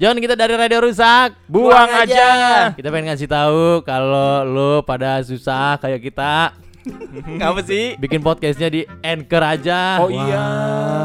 [0.00, 1.36] Jangan kita dari radio rusak.
[1.44, 2.72] Buang aja.
[2.72, 6.56] Kita pengen ngasih tahu kalau lo pada susah kayak kita
[7.36, 8.00] Ngapa sih?
[8.00, 10.00] bikin podcastnya di Anchor aja.
[10.00, 10.40] Oh iya.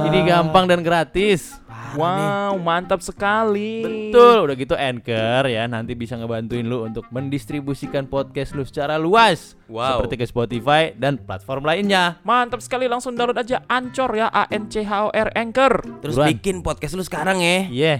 [0.08, 1.60] Ini gampang dan gratis.
[2.00, 3.84] Wow, mantap sekali.
[3.84, 9.60] Betul, udah gitu Anchor ya nanti bisa ngebantuin lu untuk mendistribusikan podcast lu secara luas.
[9.68, 10.00] Wow.
[10.08, 12.16] Seperti ke Spotify dan platform lainnya.
[12.24, 15.84] Mantap sekali langsung download aja Ancor ya A N C H O R Anchor.
[16.00, 16.32] Terus Buruan.
[16.32, 17.68] bikin podcast lu sekarang ya.
[17.68, 17.96] Iya.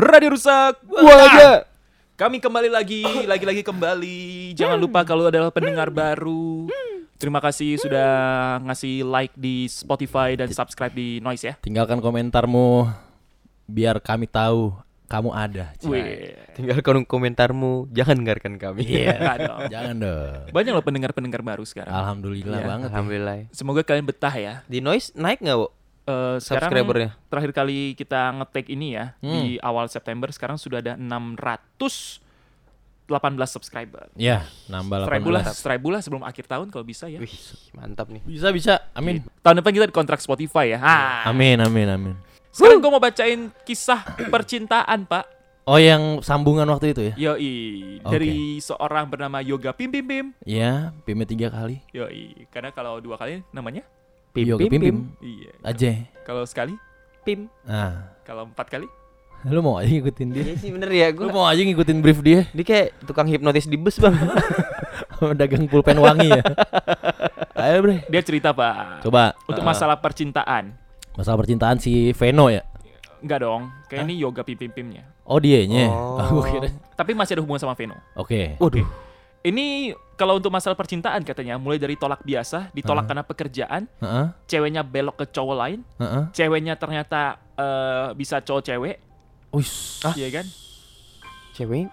[0.00, 0.80] Radio rusak.
[0.80, 1.68] Buang aja.
[2.16, 4.52] Kami kembali lagi, lagi-lagi kembali.
[4.56, 6.68] Jangan lupa kalau adalah pendengar baru.
[7.20, 8.08] Terima kasih sudah
[8.64, 11.54] ngasih like di Spotify dan subscribe di Noise ya.
[11.60, 12.88] Tinggalkan komentarmu
[13.68, 14.72] biar kami tahu
[15.04, 15.76] kamu ada.
[15.84, 16.32] Wih.
[16.56, 18.88] Tinggalkan komentarmu, jangan dengarkan kami.
[18.88, 19.16] Iya.
[19.20, 19.60] Enggak dong.
[19.68, 20.44] Jangan dong.
[20.48, 21.92] Banyak loh pendengar-pendengar baru sekarang.
[21.92, 22.68] Alhamdulillah Iya.
[22.68, 22.88] banget.
[22.88, 22.92] ya.
[22.96, 23.36] Alhamdulillah.
[23.52, 24.54] Semoga kalian betah ya.
[24.64, 25.76] Di noise naik nggak, Wo?
[26.10, 27.10] Eh, sekarang Subscribernya.
[27.26, 29.30] terakhir kali kita ngetek ini ya Hmm.
[29.36, 32.18] di awal September sekarang sudah ada 618
[33.48, 34.06] subscriber.
[34.14, 35.54] Ya, nambah Seribu lah, 18.
[35.56, 37.18] seribu lah sebelum akhir tahun kalau bisa ya.
[37.18, 37.34] Wih,
[37.72, 38.22] mantap nih.
[38.22, 38.74] Bisa bisa.
[38.92, 39.22] Amin.
[39.40, 40.78] Tahun depan kita di kontrak Spotify ya.
[40.78, 41.26] Ah.
[41.26, 42.14] Amin amin amin.
[42.50, 45.38] Sekarang gue mau bacain kisah percintaan, Pak.
[45.64, 47.14] Oh yang sambungan waktu itu ya?
[47.30, 47.54] Yoi,
[48.00, 48.10] Oke.
[48.10, 50.26] dari seorang bernama Yoga Pim Pim Pim.
[50.42, 51.78] Iya, pimnya tiga kali.
[51.90, 53.86] Yoi, karena kalau dua kali namanya
[54.30, 54.96] Pim, Yoga pim, pim pim.
[55.20, 55.50] iya.
[55.60, 55.90] Aja.
[56.22, 56.78] Kalau sekali,
[57.20, 57.50] Pim.
[57.62, 58.86] Nah, kalau empat kali,
[59.50, 60.42] lu mau aja ngikutin dia.
[60.42, 61.32] Iya sih bener ya, Lu gue.
[61.32, 62.46] mau aja ngikutin brief dia.
[62.50, 64.14] Dia kayak tukang hipnotis di bus, Bang.
[65.40, 66.40] Dagang pulpen wangi ya.
[67.60, 68.00] Ayo bre.
[68.06, 69.04] dia cerita, Pak.
[69.04, 70.72] Coba Untuk uh, masalah percintaan.
[71.12, 72.64] masalah percintaan si Veno ya.
[73.20, 75.04] Enggak dong, kayak ini Yoga Pim Pim Pimnya.
[75.28, 75.92] Oh dianya.
[75.92, 76.40] Oh.
[76.40, 76.68] Gua kira.
[76.96, 78.00] Tapi masih ada hubungan sama Veno.
[78.16, 78.56] Oke.
[78.56, 78.86] Waduh.
[79.40, 84.26] Ini kalau untuk masalah percintaan katanya mulai dari tolak biasa, ditolak karena pekerjaan, Heeh.
[84.44, 86.28] ceweknya belok ke cowok lain, Heeh.
[86.36, 89.00] ceweknya ternyata eh, bisa cowok cewek,
[89.56, 90.04] Wis.
[90.20, 90.46] iya kan?
[91.56, 91.88] Cewek?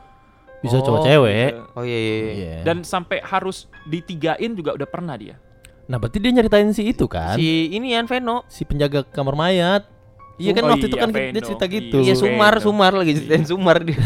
[0.59, 1.52] Bisa Oh, cowok cewek.
[1.55, 1.64] Iya.
[1.77, 2.15] Oh iya iya.
[2.17, 2.33] iya.
[2.33, 2.55] Iya.
[2.67, 5.39] Dan sampai harus ditigain juga udah pernah dia.
[5.88, 7.39] Nah, berarti dia nyeritain si itu kan?
[7.39, 8.44] Si, Si ini Veno.
[8.67, 9.88] penjaga kamar mayat.
[10.37, 11.48] Iya kan Oh waktu itu iya, kan dia Veno.
[11.49, 11.98] cerita gitu.
[11.98, 12.21] Iya, Veno.
[12.21, 13.98] Sumar, Sumar lagi ceritain Sumar dia.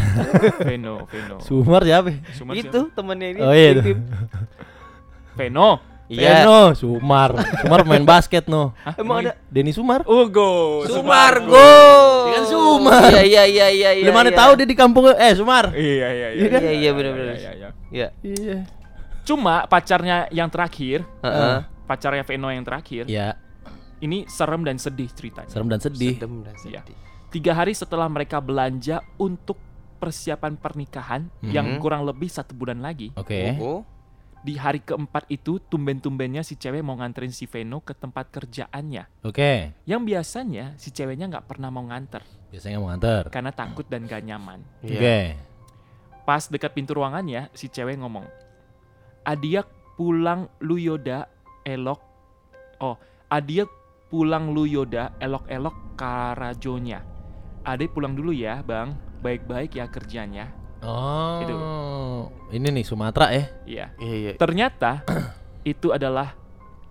[0.64, 1.36] Veno, Veno.
[1.44, 2.08] Sumar siapa?
[2.32, 3.40] Sumar Itu temennya ini.
[3.44, 3.70] Oh iya?
[5.36, 5.70] Veno.
[6.08, 6.44] Iya.
[6.44, 7.30] Veno, Sumar.
[7.60, 8.72] Sumar main basket no.
[8.80, 10.04] Hah, Emang ada Denny Sumar.
[10.08, 10.84] Ugo.
[10.88, 11.72] Sumargo.
[12.28, 13.10] Dia kan Sumar.
[13.12, 14.04] Iya iya iya iya iya.
[14.08, 14.36] Lu mana iya.
[14.40, 15.72] tahu dia di kampung eh Sumar.
[15.76, 16.28] Iya, iya, iya.
[16.32, 16.60] Iya kan?
[16.64, 17.36] Iya, iya, bener-bener.
[17.36, 17.68] iya, iya.
[17.92, 18.08] Iya.
[18.24, 18.58] Iya.
[19.22, 21.56] Cuma pacarnya yang terakhir, Heeh.
[21.86, 23.38] pacarnya Veno yang terakhir, Iya,
[24.02, 25.48] ini serem dan sedih ceritanya.
[25.48, 26.14] serem dan sedih.
[26.14, 26.82] Sedem dan Iya.
[26.82, 26.96] sedih.
[27.30, 29.56] Tiga hari setelah mereka belanja untuk
[29.96, 31.80] persiapan pernikahan yang Mhm.
[31.80, 33.54] kurang lebih satu bulan lagi, Oke.
[33.56, 33.86] Oh.
[34.42, 39.22] di hari keempat itu tumben-tumbennya si cewek mau nganterin si Veno ke tempat kerjaannya.
[39.22, 39.70] Oke.
[39.86, 43.30] Yang biasanya si ceweknya nggak pernah mau nganter Biasanya mau nganter.
[43.30, 44.60] karena takut dan gak nyaman.
[44.82, 44.98] Iya.
[44.98, 45.18] Oke.
[46.22, 48.26] Pas dekat pintu ruangannya, si cewek ngomong,
[49.22, 51.30] Adiak pulang lu Yoda
[51.62, 52.02] elok.
[52.78, 52.98] Oh,
[53.28, 53.70] Adiak
[54.12, 57.00] pulang lu Yoda elok-elok karajonya.
[57.64, 58.92] Adik pulang dulu ya, Bang.
[59.24, 60.52] Baik-baik ya kerjanya.
[60.84, 61.40] Oh.
[61.40, 61.54] Itu.
[62.52, 63.44] Ini nih Sumatera ya.
[63.64, 63.86] Iya.
[63.96, 64.30] Iya iya.
[64.36, 65.00] Ternyata
[65.72, 66.36] itu adalah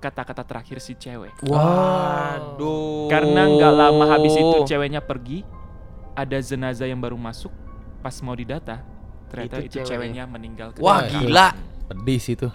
[0.01, 1.45] kata-kata terakhir si cewek.
[1.45, 3.05] Waduh.
[3.05, 5.45] Karena nggak lama habis itu ceweknya pergi,
[6.17, 7.53] ada jenazah yang baru masuk.
[8.01, 8.81] Pas mau didata,
[9.29, 9.85] ternyata Itu itu, ceweknya.
[9.85, 10.67] ceweknya meninggal.
[10.81, 11.53] Wah, gila.
[11.85, 12.49] Pedih sih itu.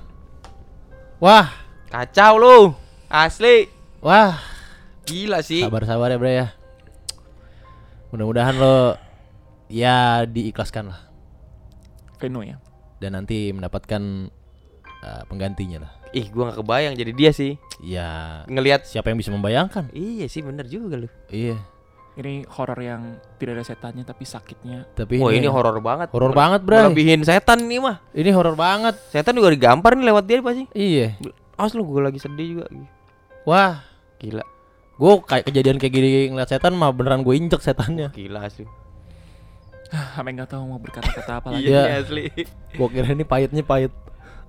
[1.22, 1.54] Wah,
[1.86, 2.58] Kacau lu.
[3.06, 3.70] Asli.
[4.02, 4.55] wah.
[5.06, 5.62] Gila sih.
[5.62, 6.48] Sabar-sabar ya, Bre ya.
[8.10, 8.94] Mudah-mudahan lo
[9.66, 11.00] ya diikhlaskan lah
[12.22, 12.56] Veno ya.
[13.02, 14.30] dan nanti mendapatkan
[15.02, 15.92] uh, penggantinya lah.
[16.14, 17.58] Ih, gua gak kebayang jadi dia sih.
[17.82, 19.92] Ya, Ngelihat siapa yang bisa membayangkan?
[19.92, 21.10] Iya sih bener juga lu.
[21.28, 21.60] Iya.
[22.16, 24.88] Ini horor yang tidak ada setannya tapi sakitnya.
[24.96, 26.08] Tapi Wah, ini horor banget.
[26.16, 26.88] horor banget, Bray.
[26.88, 28.00] Melebihin setan nih mah.
[28.16, 28.96] Ini horor banget.
[29.12, 30.64] Setan juga digampar nih lewat dia pasti.
[30.72, 31.20] Iya.
[31.60, 32.64] Awas lu gua lagi sedih juga.
[33.44, 33.84] Wah,
[34.16, 34.40] Gila.
[34.96, 38.08] Gue kayak kejadian kayak gini ngeliat setan mah beneran gue injek setannya.
[38.10, 38.64] Gila asli.
[39.86, 41.68] Sampai nggak tahu mau berkata-kata apa lagi.
[41.68, 41.82] Iya.
[41.82, 42.24] nih, asli.
[42.72, 43.92] Gue kira ini pahitnya pahit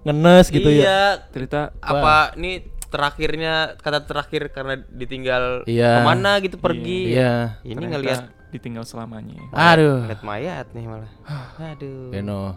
[0.02, 0.82] ngenes gitu ya.
[0.82, 1.02] iya.
[1.30, 5.92] Cerita Apa nih terakhirnya kata terakhir karena ditinggal Iya.
[5.94, 7.12] ke mana gitu pergi.
[7.12, 7.60] Iya.
[7.62, 9.36] Ini ternyata ngelihat ditinggal selamanya.
[9.52, 10.08] Aduh.
[10.08, 11.12] ngeliat mayat nih malah.
[11.76, 12.08] Aduh.
[12.10, 12.56] Beno.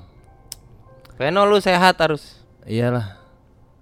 [1.18, 3.18] Veno lu sehat harus Iyalah.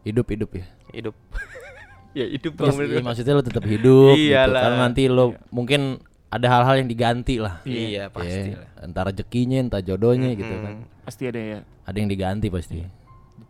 [0.02, 0.66] Hidup-hidup ya.
[0.90, 1.12] hidup.
[2.12, 4.34] ya hidup iya, maksudnya lo tetap hidup gitu.
[4.34, 7.64] Karena nanti lo mungkin ada hal-hal yang diganti lah.
[7.64, 10.84] Iya, pasti Ya, entah rezekinya, entah jodohnya gitu kan.
[11.02, 12.81] Pasti ada ya Ada yang diganti pasti.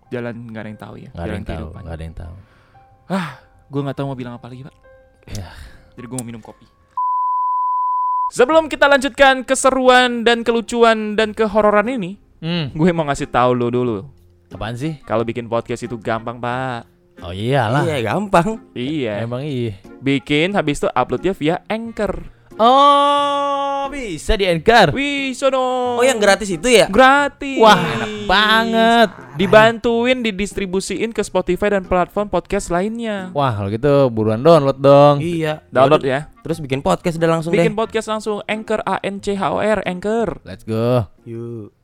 [0.09, 1.09] jalan nggak ada yang tahu ya.
[1.13, 2.35] Nggak ada yang tahu, nggak ada yang tahu.
[3.09, 3.29] Ah,
[3.67, 4.75] gue nggak tahu mau bilang apa lagi pak.
[5.29, 5.49] Ya.
[5.93, 6.65] Jadi gue mau minum kopi.
[8.29, 12.71] Sebelum kita lanjutkan keseruan dan kelucuan dan kehororan ini, Hmm.
[12.71, 13.97] gue mau ngasih tahu lu dulu.
[14.49, 14.97] Apaan sih?
[15.03, 16.87] Kalau bikin podcast itu gampang, Pak.
[17.19, 17.83] Oh iyalah.
[17.83, 18.63] Iya, gampang.
[18.73, 19.27] Iya.
[19.27, 19.75] Emang iya.
[19.99, 22.39] Bikin habis itu uploadnya via Anchor.
[22.59, 24.91] Oh, bisa di Anchor.
[24.91, 25.95] Wih, sono.
[25.95, 26.91] Oh, yang gratis itu ya?
[26.91, 27.63] gratis.
[27.63, 29.09] Wah, enak banget.
[29.39, 33.31] Dibantuin didistribusiin ke Spotify dan platform podcast lainnya.
[33.31, 35.23] Wah, kalau gitu buruan download dong.
[35.23, 35.63] Iya.
[35.71, 36.35] Download ya.
[36.43, 37.79] Terus bikin podcast udah langsung Bikin deh.
[37.79, 40.43] podcast langsung Anchor A N C H O R Anchor.
[40.43, 41.07] Let's go.
[41.23, 41.78] Yuk.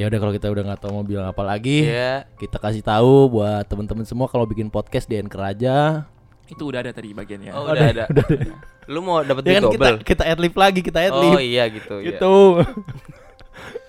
[0.00, 2.24] Ya udah kalau kita udah nggak tahu mau bilang apa lagi, Iya.
[2.34, 6.08] kita kasih tahu buat teman-teman semua kalau bikin podcast di Anchor aja.
[6.48, 7.52] Itu udah ada tadi bagiannya.
[7.52, 8.04] Oh, udah ada.
[8.88, 9.96] Lu mau dapat Ya kan kita double?
[10.02, 11.36] kita adlib lagi, kita adlib.
[11.36, 12.00] Oh iya gitu.
[12.00, 12.16] iya.
[12.16, 12.34] gitu.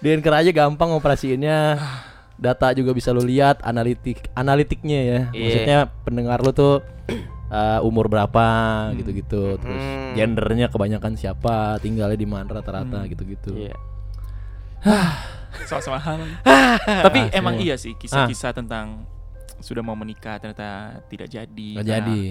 [0.03, 1.79] di Anchor aja gampang operasiinnya.
[2.35, 5.19] Data juga bisa lu lihat, analitik analitiknya ya.
[5.31, 5.39] Iya.
[5.39, 6.81] Maksudnya pendengar lu tuh
[7.47, 8.43] uh, umur berapa
[8.97, 10.11] gitu-gitu, terus Hmm.
[10.11, 13.55] gendernya kebanyakan siapa, tinggalnya di mana rata-rata gitu-gitu.
[13.55, 13.77] Iya.
[15.63, 16.19] Sama-sama hal.
[17.03, 17.65] Tapi Ah, emang semua.
[17.65, 19.05] iya sih kisah-kisah tentang
[19.57, 21.69] sudah mau menikah ternyata tidak jadi.
[21.77, 22.21] Karena jadi.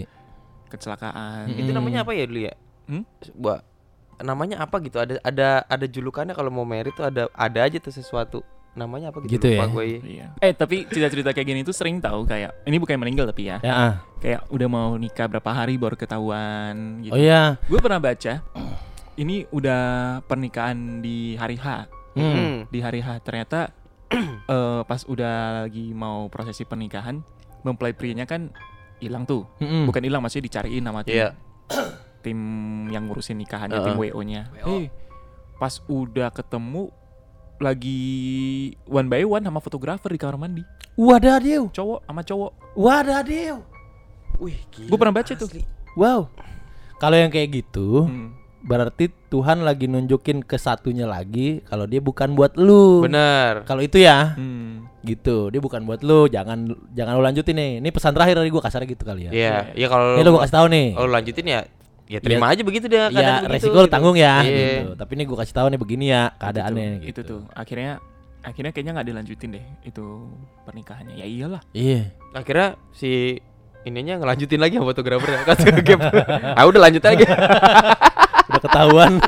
[0.69, 1.47] Kecelakaan.
[1.47, 1.61] Mm-mm.
[1.61, 2.55] Itu namanya apa ya dulu ya?
[2.87, 3.03] Hmm?
[3.21, 3.59] Sebuah
[4.21, 4.97] namanya apa gitu?
[4.97, 8.41] Ada ada ada julukannya kalau mau merit tuh ada ada aja tuh sesuatu.
[8.71, 9.35] Namanya apa gitu?
[9.35, 9.73] Gitu lupa ya?
[9.73, 9.87] gue.
[10.01, 10.27] Iya.
[10.39, 13.59] Eh tapi cerita-cerita kayak gini tuh sering tahu kayak ini bukan yang meninggal tapi ya.
[13.61, 13.73] Ya.
[13.73, 13.95] ah.
[14.19, 17.11] Kayak udah mau nikah berapa hari baru ketahuan gitu.
[17.11, 17.59] Oh iya.
[17.67, 18.39] Gue pernah baca
[19.17, 19.83] ini udah
[20.23, 21.91] pernikahan di hari H.
[22.15, 22.33] Hmm.
[22.35, 22.57] Hmm.
[22.69, 23.71] Di hari H ternyata
[24.55, 27.23] eh, pas udah lagi mau prosesi pernikahan
[27.63, 28.51] mempelai prianya kan
[28.99, 29.47] hilang tuh.
[29.63, 29.87] Mm-mm.
[29.89, 31.17] Bukan hilang maksudnya dicariin sama tim.
[31.23, 31.29] Iya.
[32.25, 32.39] tim
[32.93, 34.13] yang ngurusin nikahannya tim Heeh.
[34.13, 34.43] WO-nya.
[34.61, 34.85] WO.
[34.85, 34.87] Eh,
[35.57, 36.93] pas udah ketemu
[37.61, 38.01] lagi
[38.89, 40.65] one by one sama fotografer di kamar mandi.
[40.97, 41.69] Wadadew.
[41.73, 42.53] Cowok sama cowok.
[42.77, 43.57] Wadadew.
[44.41, 44.89] Wih, gila.
[44.89, 45.49] Gue pernah baca tuh.
[45.97, 46.29] Wow.
[46.97, 48.33] Kalau yang kayak gitu, Hmm.
[48.61, 53.03] Berarti Tuhan lagi nunjukin ke satunya lagi kalau dia bukan buat lu.
[53.03, 53.65] Bener.
[53.65, 54.85] Kalau itu ya, Hmm.
[55.01, 55.49] gitu.
[55.49, 56.27] Dia bukan buat lu.
[56.27, 57.71] Jangan jangan lu lanjutin nih.
[57.79, 59.33] Ini pesan terakhir dari gua kasarnya gitu kali ya.
[59.33, 60.89] Iya, iya kalau Ini lu gua kasih tahu nih.
[60.93, 61.61] kalau lanjutin ya
[62.05, 63.95] ya terima aja begitu deh keadaan Ya, begitu, resiko lu gitu.
[63.95, 64.51] tanggung ya Iya.
[64.51, 64.91] gitu.
[64.99, 67.07] Tapi ini gua kasih tahu nih begini ya keadaannya itu, gitu.
[67.07, 67.93] itu tuh akhirnya
[68.41, 70.05] akhirnya kayaknya nggak dilanjutin deh itu
[70.65, 72.11] pernikahannya ya iyalah Iya.
[72.33, 73.39] Akhirnya si
[73.81, 75.41] ininya ngelanjutin lagi sama fotografer ya.
[75.47, 76.01] Kasih gap.
[76.59, 77.25] ah udah lanjut lagi.
[78.51, 79.13] Udah ketahuan.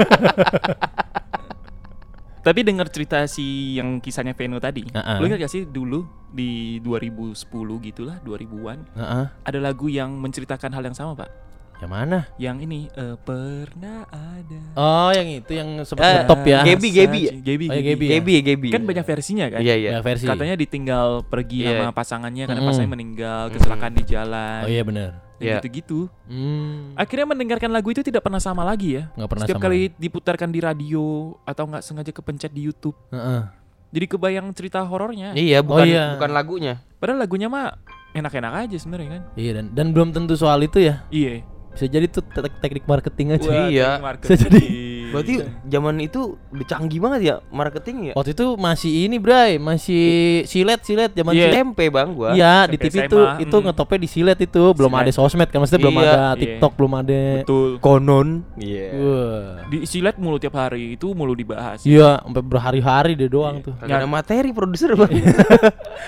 [2.43, 5.17] tapi dengar cerita si yang kisahnya Veno tadi Heeh.
[5.17, 7.39] lu ingat gak sih dulu di 2010
[7.81, 9.25] gitulah 2000-an Heeh.
[9.47, 11.31] ada lagu yang menceritakan hal yang sama pak
[11.79, 12.19] Yang mana?
[12.39, 16.63] yang ini eh, pernah ada Oh, yang itu yang Eh, sempat top ya.
[16.63, 17.33] Gaby, Gaby ya?
[17.37, 17.87] Gaby, Oh, iya, Gaby.
[17.87, 18.07] Gaby.
[18.07, 18.11] ya?
[18.11, 18.69] Gaby, Gaby.
[18.71, 19.91] kan banyak versinya kan Iya, iya.
[19.93, 20.27] Ya, versi.
[20.27, 21.79] katanya ditinggal pergi Iya.
[21.79, 22.71] sama pasangannya karena Mm-mm.
[22.71, 25.11] pasangannya meninggal kecelakaan di jalan Oh iya benar.
[25.43, 25.59] Iya.
[25.59, 26.95] gitu-gitu Hmm.
[26.95, 29.67] akhirnya mendengarkan lagu itu tidak pernah sama lagi ya Nggak pernah setiap sama.
[29.67, 31.05] kali diputarkan di radio
[31.43, 33.43] atau nggak sengaja kepencet di YouTube Heeh.
[33.91, 36.15] jadi kebayang cerita horornya Iya, Oh, bukan iya.
[36.15, 36.75] bukan lagunya.
[36.97, 37.77] padahal lagunya mah
[38.13, 41.03] enak-enak aja sebenarnya kan Iya dan dan belum tentu soal itu ya.
[41.09, 41.43] iya
[41.73, 43.49] Bisa jadi tuh tek- teknik marketing aja.
[43.49, 43.89] Wah, Iya.
[43.97, 44.61] teknik Bisa jadi.
[45.13, 45.35] Berarti
[45.69, 46.21] zaman itu
[46.51, 48.13] udah canggih banget ya marketing ya.
[48.17, 50.05] Waktu itu masih ini, Bray, masih
[50.49, 51.45] silet silet zaman Iya.
[51.47, 51.55] silet.
[51.61, 52.31] SMP bang gua.
[52.33, 53.65] Iya, di TV tuh SMA, itu mm.
[53.69, 55.05] ngetopnya di silet itu, belum Silet.
[55.05, 56.29] ada sosmed kan, maksudnya belum Iya, ada iya.
[56.41, 57.21] TikTok, belum ada.
[57.45, 58.29] betul Konon.
[58.57, 58.89] Iya.
[58.97, 59.45] Wah.
[59.69, 63.73] di silet mulu tiap hari itu mulu dibahas Iya, sampai berhari-hari dia doang tuh.
[63.77, 65.11] Kagak ada materi produser bang.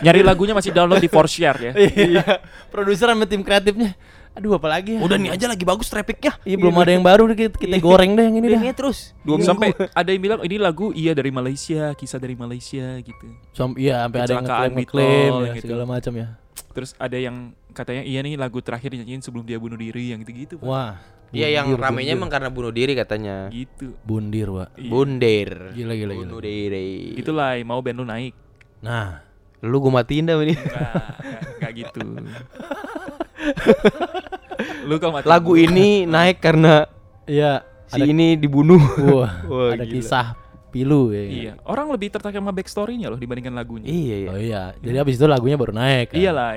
[0.01, 1.73] nyari lagunya masih download di Forshare ya
[2.11, 2.25] Iya.
[2.71, 3.95] Produser sama tim kreatifnya.
[4.35, 5.01] Aduh, apalagi ya?
[5.01, 6.35] Udah nih aja lagi bagus trafficnya.
[6.43, 8.61] Iya, belum ada yang baru kita, kita goreng deh yang ini dah.
[8.61, 9.15] Ini terus.
[9.23, 9.87] Dua sampai minggu.
[9.95, 14.19] ada yang bilang ini lagu iya dari Malaysia kisah dari Malaysia gitu Som- iya, sampai
[14.19, 15.65] ada yang Kecelakaan ngeklaim ya, gitu.
[15.65, 16.29] segala macam ya.
[16.75, 17.37] terus ada yang
[17.71, 20.67] katanya iya nih lagu terakhir dinyanyiin sebelum dia bunuh diri yang gitu-gitu Pak.
[20.67, 20.99] Wah.
[21.31, 22.19] Iya yang bundir, ramenya bundir.
[22.19, 23.37] emang karena bunuh diri katanya.
[23.49, 24.75] gitu bundir, Wak.
[24.75, 24.87] Iya.
[24.89, 25.51] Bundir.
[25.71, 26.43] Gila gila Bunuh gila.
[26.43, 26.91] diri.
[27.15, 28.35] itulah mau band lu naik
[28.81, 29.23] Nah,
[29.65, 30.53] Lu gua matiin dah ini.
[30.53, 30.93] Enggak,
[31.57, 32.01] enggak gitu.
[34.85, 36.85] Lu kalau mati Lagu ini naik karena
[37.25, 38.81] iya si ini dibunuh.
[39.01, 39.95] Wah, Wah, ada gila.
[39.97, 40.27] kisah
[40.69, 41.23] pilu ya.
[41.25, 43.87] Iya, orang lebih tertarik sama backstory-nya loh dibandingkan lagunya.
[43.87, 44.29] Iya iya.
[44.29, 46.13] Oh iya, jadi abis itu lagunya baru naik.
[46.13, 46.19] Kan?
[46.19, 46.51] Iya lah.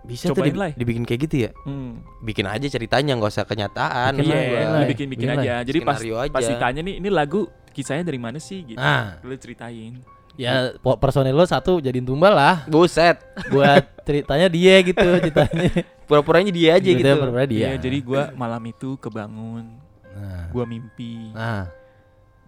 [0.00, 0.70] Bisa Cobain tuh lah.
[0.72, 1.50] di- dibikin kayak gitu ya.
[1.68, 2.00] Hmm.
[2.24, 4.16] Bikin aja ceritanya nggak usah kenyataan.
[4.16, 4.88] Iya, lah, lah.
[4.88, 5.44] bikin-bikin Bikin lah.
[5.44, 5.54] aja.
[5.62, 6.32] Jadi pas aja.
[6.32, 8.80] pas ditanya nih, ini lagu kisahnya dari mana sih gitu.
[8.80, 10.00] Nah, Lu ceritain.
[10.40, 12.64] Ya po- personil lo satu jadiin tumbal lah.
[12.64, 13.20] Buset.
[13.52, 15.84] Buat ceritanya dia gitu ceritanya.
[16.08, 17.04] Pura-puranya dia aja gitu.
[17.04, 17.76] Pura-pura dia.
[17.76, 19.76] Iya, jadi gua malam itu kebangun,
[20.10, 21.68] Nah, gua mimpi nah,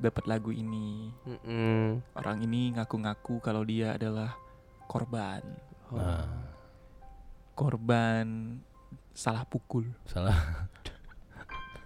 [0.01, 1.13] dapat lagu ini.
[1.23, 2.01] Mm-mm.
[2.17, 4.35] Orang ini ngaku-ngaku kalau dia adalah
[4.89, 5.45] korban.
[5.93, 6.27] nah.
[7.53, 8.57] Korban
[9.13, 9.85] salah pukul.
[10.09, 10.35] Salah.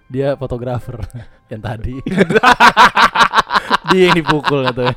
[0.06, 1.02] Dia fotografer
[1.52, 1.98] yang tadi.
[3.90, 4.96] Dia yang dipukul katanya.